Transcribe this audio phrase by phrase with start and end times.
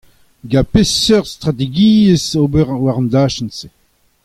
[0.51, 3.67] Gant peseurt strategiezh ober war an dachenn-se?